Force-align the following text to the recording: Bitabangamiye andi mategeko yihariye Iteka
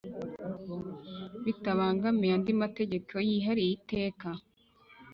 Bitabangamiye 1.43 2.33
andi 2.37 2.51
mategeko 2.61 3.13
yihariye 3.27 3.71
Iteka 3.77 4.29